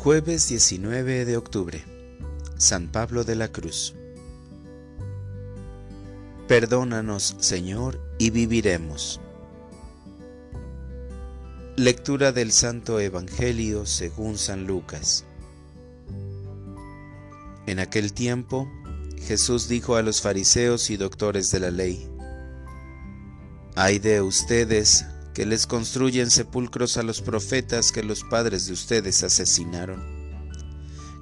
Jueves 0.00 0.48
19 0.48 1.24
de 1.24 1.36
octubre. 1.36 1.84
San 2.56 2.86
Pablo 2.86 3.24
de 3.24 3.34
la 3.34 3.48
Cruz. 3.48 3.96
Perdónanos, 6.46 7.34
Señor, 7.40 8.00
y 8.16 8.30
viviremos. 8.30 9.20
Lectura 11.74 12.30
del 12.30 12.52
Santo 12.52 13.00
Evangelio 13.00 13.86
según 13.86 14.38
San 14.38 14.68
Lucas. 14.68 15.24
En 17.66 17.80
aquel 17.80 18.12
tiempo, 18.12 18.70
Jesús 19.26 19.66
dijo 19.66 19.96
a 19.96 20.02
los 20.02 20.20
fariseos 20.20 20.90
y 20.90 20.96
doctores 20.96 21.50
de 21.50 21.58
la 21.58 21.72
ley, 21.72 22.08
Hay 23.74 23.98
de 23.98 24.22
ustedes 24.22 25.06
que 25.38 25.46
les 25.46 25.68
construyen 25.68 26.32
sepulcros 26.32 26.96
a 26.96 27.04
los 27.04 27.20
profetas 27.20 27.92
que 27.92 28.02
los 28.02 28.24
padres 28.24 28.66
de 28.66 28.72
ustedes 28.72 29.22
asesinaron. 29.22 30.02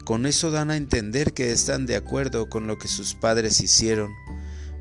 Con 0.06 0.24
eso 0.24 0.50
dan 0.50 0.70
a 0.70 0.78
entender 0.78 1.34
que 1.34 1.52
están 1.52 1.84
de 1.84 1.96
acuerdo 1.96 2.48
con 2.48 2.66
lo 2.66 2.78
que 2.78 2.88
sus 2.88 3.12
padres 3.12 3.60
hicieron, 3.60 4.10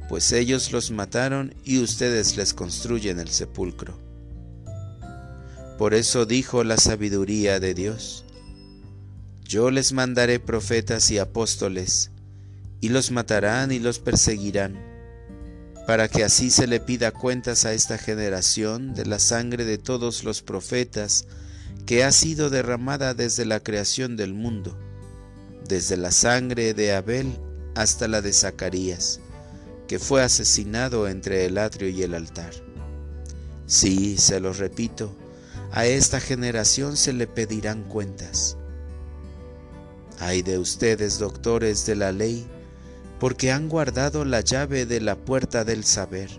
pues 0.07 0.31
ellos 0.31 0.71
los 0.71 0.89
mataron 0.91 1.53
y 1.65 1.79
ustedes 1.79 2.37
les 2.37 2.53
construyen 2.53 3.19
el 3.19 3.27
sepulcro. 3.27 3.99
Por 5.77 5.95
eso 5.95 6.25
dijo 6.25 6.63
la 6.63 6.77
sabiduría 6.77 7.59
de 7.59 7.73
Dios, 7.73 8.23
yo 9.43 9.69
les 9.69 9.91
mandaré 9.91 10.39
profetas 10.39 11.11
y 11.11 11.17
apóstoles, 11.17 12.11
y 12.79 12.87
los 12.87 13.11
matarán 13.11 13.73
y 13.73 13.79
los 13.79 13.99
perseguirán, 13.99 14.94
para 15.85 16.07
que 16.07 16.23
así 16.23 16.49
se 16.49 16.67
le 16.67 16.79
pida 16.79 17.11
cuentas 17.11 17.65
a 17.65 17.73
esta 17.73 17.97
generación 17.97 18.93
de 18.93 19.05
la 19.05 19.19
sangre 19.19 19.65
de 19.65 19.77
todos 19.77 20.23
los 20.23 20.41
profetas 20.41 21.25
que 21.85 22.03
ha 22.03 22.11
sido 22.11 22.49
derramada 22.49 23.13
desde 23.13 23.45
la 23.45 23.59
creación 23.59 24.17
del 24.17 24.33
mundo, 24.33 24.77
desde 25.67 25.97
la 25.97 26.11
sangre 26.11 26.73
de 26.73 26.93
Abel 26.93 27.27
hasta 27.75 28.07
la 28.07 28.21
de 28.21 28.33
Zacarías, 28.33 29.19
que 29.87 29.99
fue 29.99 30.23
asesinado 30.23 31.07
entre 31.07 31.45
el 31.45 31.59
atrio 31.59 31.89
y 31.89 32.01
el 32.01 32.15
altar. 32.15 32.53
Sí, 33.67 34.17
se 34.17 34.39
lo 34.39 34.53
repito, 34.53 35.15
a 35.71 35.85
esta 35.85 36.19
generación 36.19 36.97
se 36.97 37.13
le 37.13 37.27
pedirán 37.27 37.83
cuentas. 37.83 38.57
Ay 40.19 40.41
de 40.41 40.57
ustedes, 40.57 41.19
doctores 41.19 41.85
de 41.85 41.95
la 41.95 42.11
ley, 42.11 42.47
porque 43.19 43.51
han 43.51 43.69
guardado 43.69 44.25
la 44.25 44.41
llave 44.41 44.85
de 44.85 45.01
la 45.01 45.15
puerta 45.15 45.63
del 45.63 45.83
saber. 45.83 46.29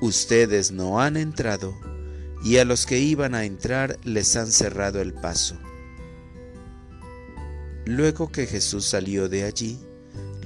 Ustedes 0.00 0.72
no 0.72 1.00
han 1.00 1.16
entrado, 1.16 1.74
y 2.44 2.58
a 2.58 2.64
los 2.64 2.86
que 2.86 2.98
iban 2.98 3.34
a 3.34 3.44
entrar 3.44 3.98
les 4.04 4.36
han 4.36 4.48
cerrado 4.48 5.00
el 5.00 5.14
paso. 5.14 5.56
Luego 7.86 8.30
que 8.30 8.46
Jesús 8.46 8.84
salió 8.84 9.28
de 9.28 9.44
allí, 9.44 9.78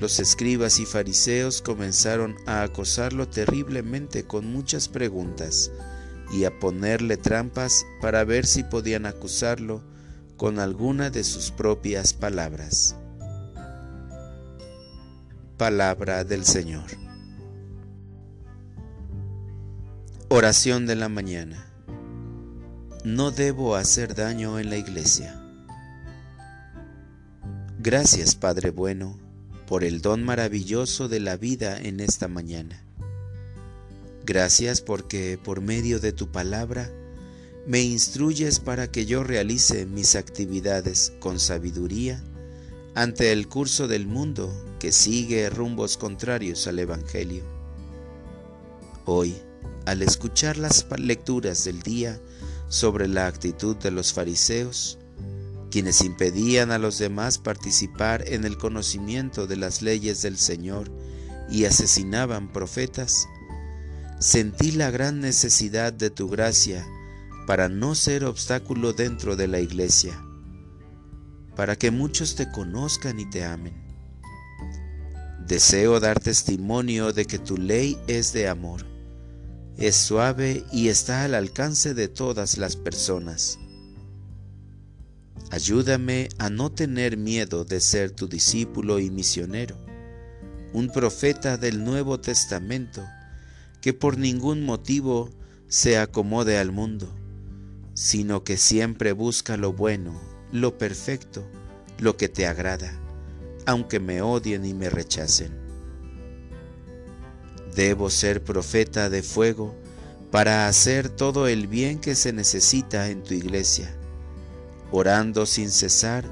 los 0.01 0.19
escribas 0.19 0.79
y 0.79 0.87
fariseos 0.87 1.61
comenzaron 1.61 2.37
a 2.47 2.63
acosarlo 2.63 3.29
terriblemente 3.29 4.25
con 4.25 4.47
muchas 4.47 4.89
preguntas 4.89 5.71
y 6.33 6.45
a 6.45 6.59
ponerle 6.59 7.17
trampas 7.17 7.85
para 8.01 8.25
ver 8.25 8.47
si 8.47 8.63
podían 8.63 9.05
acusarlo 9.05 9.83
con 10.37 10.59
alguna 10.59 11.11
de 11.11 11.23
sus 11.25 11.51
propias 11.51 12.15
palabras. 12.15 12.97
Palabra 15.61 16.25
del 16.25 16.47
Señor. 16.47 16.87
Oración 20.31 20.87
de 20.87 20.97
la 20.97 21.11
mañana. 21.11 21.71
No 23.05 23.31
debo 23.31 23.77
hacer 23.77 24.15
daño 24.15 24.59
en 24.59 24.71
la 24.71 24.79
iglesia. 24.79 25.39
Gracias 27.79 28.37
Padre 28.37 28.71
bueno 28.71 29.19
por 29.67 29.85
el 29.85 30.01
don 30.01 30.25
maravilloso 30.25 31.11
de 31.11 31.21
la 31.21 31.37
vida 31.37 31.79
en 31.79 32.01
esta 32.01 32.27
mañana. 32.27 32.83
Gracias 34.25 34.81
porque 34.81 35.39
por 35.45 35.61
medio 35.61 36.01
de 36.01 36.15
tu 36.15 36.33
palabra 36.33 36.91
me 37.67 37.83
instruyes 37.83 38.61
para 38.61 38.91
que 38.91 39.05
yo 39.05 39.25
realice 39.25 39.85
mis 39.85 40.17
actividades 40.17 41.13
con 41.21 41.39
sabiduría 41.39 42.25
ante 42.95 43.33
el 43.33 43.49
curso 43.49 43.87
del 43.87 44.07
mundo 44.07 44.53
que 44.79 44.93
sigue 44.93 45.49
rumbos 45.51 45.97
contrarios 45.97 46.67
al 46.67 46.79
Evangelio. 46.79 47.45
Hoy, 49.05 49.37
al 49.87 50.03
escuchar 50.03 50.57
las 50.57 50.87
lecturas 50.99 51.65
del 51.65 51.83
día 51.83 52.21
sobre 52.69 53.09
la 53.09 53.27
actitud 53.27 53.77
de 53.77 53.91
los 53.91 54.13
fariseos, 54.13 54.99
quienes 55.71 56.01
impedían 56.01 56.73
a 56.73 56.79
los 56.79 56.99
demás 56.99 57.39
participar 57.39 58.25
en 58.27 58.45
el 58.45 58.59
conocimiento 58.59 59.47
de 59.47 59.57
las 59.57 59.83
leyes 59.83 60.23
del 60.23 60.37
Señor 60.37 60.91
y 61.49 61.65
asesinaban 61.65 62.53
profetas, 62.53 63.29
sentí 64.19 64.73
la 64.73 64.91
gran 64.91 65.21
necesidad 65.21 65.93
de 65.93 66.11
tu 66.11 66.29
gracia 66.29 66.87
para 67.47 67.69
no 67.69 67.95
ser 67.95 68.25
obstáculo 68.25 68.93
dentro 68.93 69.37
de 69.37 69.49
la 69.49 69.61
iglesia, 69.61 70.21
para 71.57 71.77
que 71.77 71.91
muchos 71.91 72.35
te 72.35 72.51
conozcan 72.51 73.21
y 73.21 73.29
te 73.29 73.45
amen. 73.45 73.75
Deseo 75.47 76.01
dar 76.01 76.21
testimonio 76.21 77.13
de 77.13 77.25
que 77.25 77.39
tu 77.39 77.57
ley 77.57 77.99
es 78.07 78.33
de 78.33 78.49
amor, 78.49 78.87
es 79.77 79.97
suave 79.97 80.65
y 80.73 80.89
está 80.89 81.25
al 81.25 81.35
alcance 81.35 81.95
de 81.95 82.09
todas 82.09 82.59
las 82.59 82.77
personas. 82.77 83.59
Ayúdame 85.51 86.29
a 86.39 86.51
no 86.51 86.71
tener 86.71 87.17
miedo 87.17 87.65
de 87.65 87.81
ser 87.81 88.13
tu 88.13 88.29
discípulo 88.29 89.01
y 89.01 89.11
misionero, 89.11 89.77
un 90.73 90.91
profeta 90.91 91.57
del 91.57 91.83
Nuevo 91.83 92.21
Testamento 92.21 93.05
que 93.81 93.93
por 93.93 94.19
ningún 94.19 94.65
motivo 94.65 95.31
se 95.67 95.99
acomode 95.99 96.59
al 96.59 96.71
mundo 96.71 97.17
sino 98.01 98.45
que 98.45 98.57
siempre 98.57 99.13
busca 99.13 99.59
lo 99.59 99.75
bueno, 99.75 100.19
lo 100.53 100.79
perfecto, 100.79 101.45
lo 101.99 102.17
que 102.17 102.29
te 102.29 102.47
agrada, 102.47 102.93
aunque 103.67 104.01
me 104.01 104.23
odien 104.23 104.65
y 104.65 104.75
me 104.75 104.91
rechacen. 104.91 105.53
Debo 107.75 108.11
ser 108.11 108.43
profeta 108.43 109.09
de 109.11 109.23
fuego 109.23 109.75
para 110.31 110.67
hacer 110.67 111.09
todo 111.09 111.47
el 111.47 111.67
bien 111.67 112.01
que 112.01 112.15
se 112.15 112.33
necesita 112.33 113.09
en 113.11 113.23
tu 113.23 113.35
iglesia, 113.35 113.95
orando 114.91 115.47
sin 115.47 115.71
cesar 115.71 116.25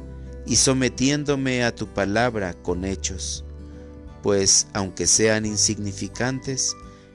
y 0.46 0.56
sometiéndome 0.56 1.62
a 1.64 1.74
tu 1.74 1.86
palabra 1.86 2.54
con 2.54 2.84
hechos, 2.84 3.44
pues 4.22 4.66
aunque 4.72 5.06
sean 5.06 5.46
insignificantes, 5.46 6.74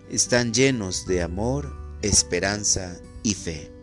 están 0.10 0.54
llenos 0.54 1.06
de 1.06 1.22
amor, 1.22 1.76
esperanza 2.02 2.96
y 3.24 3.34
fe 3.34 3.74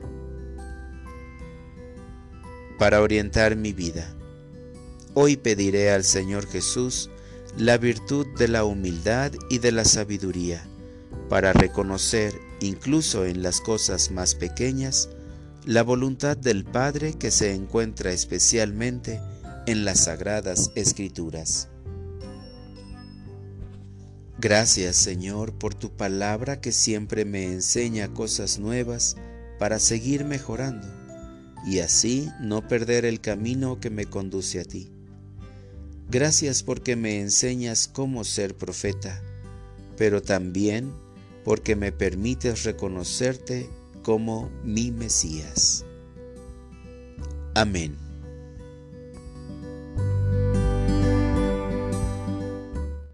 para 2.81 3.03
orientar 3.03 3.57
mi 3.57 3.75
vida. 3.75 4.11
Hoy 5.13 5.37
pediré 5.37 5.91
al 5.91 6.03
Señor 6.03 6.47
Jesús 6.47 7.11
la 7.59 7.77
virtud 7.77 8.27
de 8.39 8.49
la 8.49 8.65
humildad 8.65 9.33
y 9.51 9.59
de 9.59 9.71
la 9.71 9.85
sabiduría, 9.85 10.67
para 11.29 11.53
reconocer, 11.53 12.33
incluso 12.61 13.27
en 13.27 13.43
las 13.43 13.61
cosas 13.61 14.11
más 14.11 14.35
pequeñas, 14.35 15.11
la 15.67 15.83
voluntad 15.83 16.39
del 16.39 16.65
Padre 16.65 17.13
que 17.19 17.31
se 17.31 17.53
encuentra 17.53 18.13
especialmente 18.13 19.21
en 19.67 19.85
las 19.85 20.05
sagradas 20.05 20.73
escrituras. 20.75 21.69
Gracias 24.39 24.97
Señor 24.97 25.53
por 25.53 25.75
tu 25.75 25.95
palabra 25.95 26.63
que 26.63 26.73
siempre 26.73 27.27
me 27.27 27.45
enseña 27.45 28.15
cosas 28.15 28.59
nuevas 28.59 29.17
para 29.59 29.79
seguir 29.79 30.25
mejorando 30.25 31.00
y 31.67 31.81
así 31.81 32.29
no 32.41 32.67
perder 32.67 33.05
el 33.05 33.21
camino 33.21 33.81
que 33.81 33.91
me 33.91 34.07
conduce 34.07 34.61
a 34.61 34.65
ti. 34.65 34.91
Gracias 36.11 36.63
porque 36.63 36.97
me 36.97 37.21
enseñas 37.21 37.87
cómo 37.87 38.25
ser 38.25 38.57
profeta, 38.57 39.23
pero 39.97 40.23
también 40.23 40.93
porque 41.45 41.77
me 41.77 41.93
permites 41.93 42.65
reconocerte 42.65 43.69
como 44.03 44.51
mi 44.65 44.91
Mesías. 44.91 45.85
Amén. 47.55 48.10